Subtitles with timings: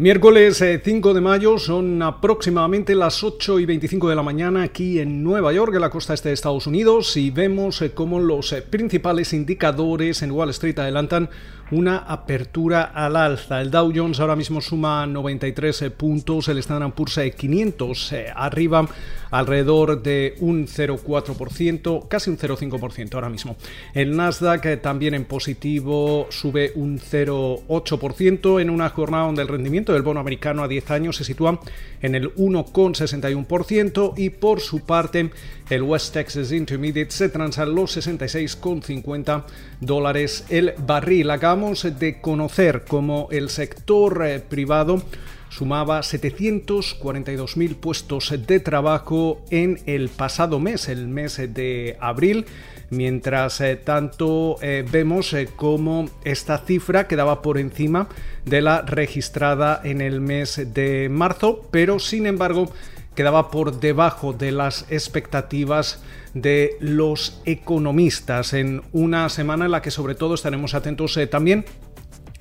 [0.00, 4.98] Miércoles 5 eh, de mayo son aproximadamente las 8 y 25 de la mañana aquí
[4.98, 8.50] en Nueva York, en la costa este de Estados Unidos, y vemos eh, cómo los
[8.54, 11.28] eh, principales indicadores en Wall Street adelantan
[11.70, 13.60] una apertura al alza.
[13.60, 18.88] El Dow Jones ahora mismo suma 93 puntos, el Standard Poor's 500 arriba
[19.30, 23.56] alrededor de un 0,4%, casi un 0,5% ahora mismo.
[23.94, 30.02] El Nasdaq también en positivo sube un 0,8% en una jornada donde el rendimiento del
[30.02, 31.60] bono americano a 10 años se sitúa
[32.02, 35.30] en el 1,61% y por su parte
[35.68, 39.44] el West Texas Intermediate se transa los 66,50
[39.80, 41.30] dólares el barril.
[41.60, 45.02] De conocer cómo el sector eh, privado
[45.50, 52.46] sumaba 742.000 puestos de trabajo en el pasado mes, el mes de abril.
[52.88, 58.08] Mientras eh, tanto, eh, vemos cómo esta cifra quedaba por encima
[58.46, 62.72] de la registrada en el mes de marzo, pero sin embargo
[63.14, 66.02] quedaba por debajo de las expectativas
[66.34, 71.64] de los economistas en una semana en la que sobre todo estaremos atentos también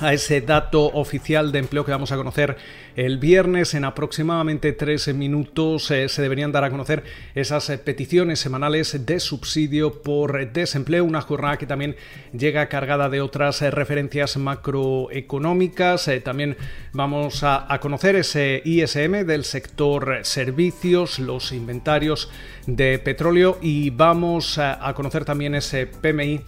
[0.00, 2.56] a ese dato oficial de empleo que vamos a conocer
[2.96, 3.74] el viernes.
[3.74, 9.20] En aproximadamente 13 minutos eh, se deberían dar a conocer esas eh, peticiones semanales de
[9.20, 11.96] subsidio por desempleo, una jornada que también
[12.36, 16.10] llega cargada de otras eh, referencias macroeconómicas.
[16.24, 16.56] también
[16.92, 22.30] vamos a conocer ese ISM del sector servicios, los inventarios
[22.66, 26.42] de petróleo y vamos a conocer también ese PMI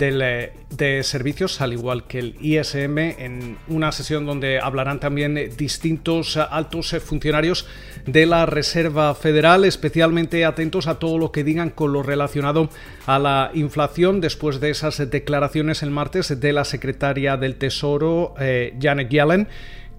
[0.00, 6.36] eh, de servicios, al igual que el ISM, en una sesión donde hablarán también distintos
[6.36, 7.66] altos funcionarios
[8.06, 12.70] de la Reserva Federal, especialmente atentos a todo lo que digan con lo relacionado
[13.06, 14.20] a la inflación.
[14.20, 19.48] Después de esas declaraciones el martes de la secretaria del Tesoro, eh, Janet Yellen,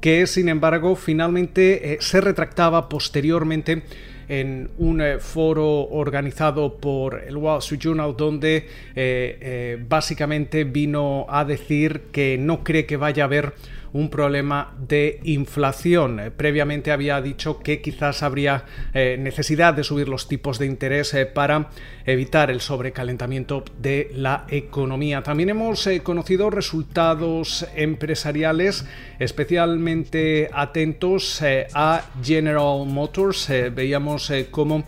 [0.00, 3.82] que sin embargo finalmente eh, se retractaba posteriormente
[4.28, 11.26] en un eh, foro organizado por el Wall Street Journal donde eh, eh, básicamente vino
[11.28, 13.54] a decir que no cree que vaya a haber
[13.92, 16.20] un problema de inflación.
[16.20, 18.64] Eh, previamente había dicho que quizás habría
[18.94, 21.70] eh, necesidad de subir los tipos de interés eh, para
[22.06, 25.22] evitar el sobrecalentamiento de la economía.
[25.22, 28.86] También hemos conocido resultados empresariales
[29.18, 31.42] especialmente atentos
[31.74, 33.48] a General Motors.
[33.74, 34.84] veíamos cómo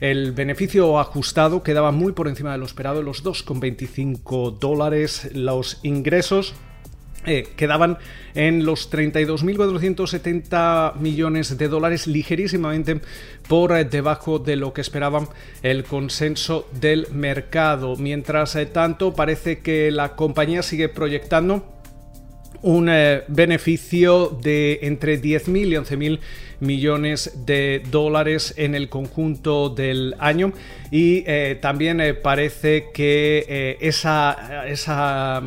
[0.00, 5.30] el beneficio ajustado quedaba muy por encima de lo esperado, los 2,25 dólares.
[5.34, 6.54] Los ingresos
[7.26, 7.98] eh, quedaban
[8.34, 13.00] en los 32.470 millones de dólares, ligerísimamente
[13.48, 15.28] por eh, debajo de lo que esperaban
[15.62, 17.96] el consenso del mercado.
[17.96, 21.74] Mientras eh, tanto, parece que la compañía sigue proyectando
[22.62, 22.90] un
[23.28, 26.18] beneficio de entre 10.000 y 11.000
[26.58, 30.52] millones de dólares en el conjunto del año
[30.90, 31.22] y
[31.60, 35.40] también parece que esa, esa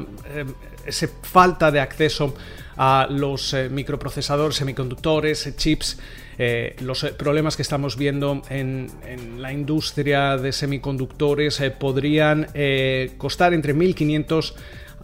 [0.85, 2.35] esa falta de acceso
[2.77, 5.99] a los eh, microprocesadores, semiconductores, eh, chips,
[6.37, 8.89] eh, los problemas que estamos viendo en,
[9.37, 12.47] la industria de semiconductores podrían
[13.17, 14.53] costar entre 1.500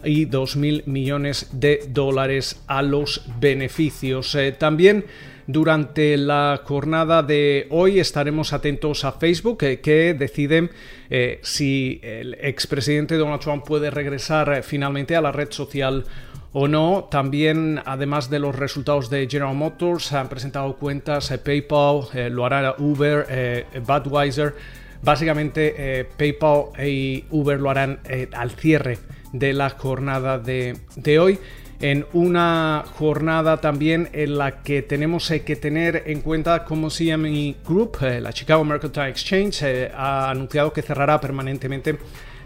[0.04, 4.36] y 2.000 millones de dólares a los beneficios.
[4.58, 5.04] también
[5.48, 10.70] durante la jornada de hoy estaremos atentos a Facebook, que, deciden
[11.08, 16.04] eh, si el expresidente Donald Trump puede regresar eh, finalmente a la red social
[16.52, 17.08] o no.
[17.10, 22.74] También, además de los resultados de General Motors, han presentado cuentas eh, PayPal, lo hará
[22.78, 24.54] Uber, Budweiser.
[25.02, 28.00] Básicamente, PayPal y Uber lo harán
[28.32, 28.98] al cierre
[29.32, 31.38] de la jornada de, de hoy
[31.80, 37.56] en una jornada también en la que tenemos eh, que tener en cuenta cómo CME
[37.64, 41.98] Group, eh, la Chicago Mercantile Exchange, eh, ha anunciado que cerrará permanentemente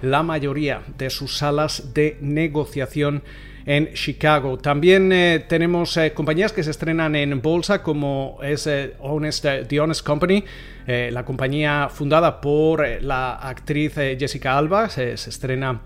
[0.02, 3.22] la mayoría de sus salas de negociación
[3.64, 4.58] en Chicago.
[4.58, 5.08] También
[5.48, 8.68] tenemos compañías que se estrenan en bolsa como es
[8.98, 10.42] Honest, The Honest Company,
[10.88, 15.82] la compañía fundada por la actriz Jessica Alba, se estrena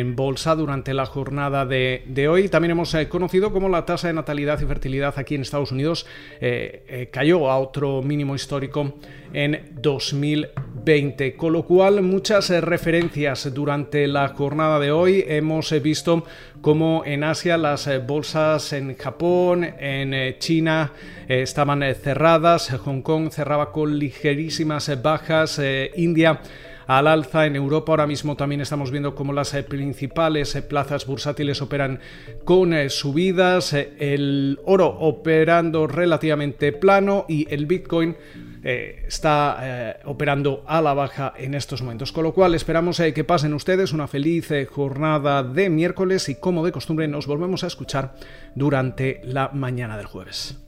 [0.00, 2.48] en bolsa durante la jornada de, hoy.
[2.48, 6.04] También hemos eh, conocido cómo la tasa de natalidad y fertilidad aquí en Estados Unidos
[6.40, 8.94] eh, eh, cayó a otro mínimo histórico
[9.32, 15.24] en 2020, con lo cual muchas referencias durante la jornada de hoy.
[15.28, 16.24] Hemos visto
[16.60, 20.92] cómo en Asia las bolsas en Japón, en China
[21.28, 25.60] estaban cerradas, Hong Kong cerraba con ligerísimas bajas,
[25.96, 26.40] India
[26.86, 27.46] al alza.
[27.46, 32.00] En Europa ahora mismo también estamos viendo cómo las principales plazas bursátiles operan
[32.44, 38.16] con subidas, el oro operando relativamente plano y el Bitcoin
[38.66, 42.12] eh, está eh, operando a la baja en estos momentos.
[42.12, 46.64] Con lo cual esperamos eh, que pasen ustedes una feliz jornada de miércoles y como
[46.64, 48.14] de costumbre nos volvemos a escuchar
[48.54, 50.63] durante la mañana del jueves.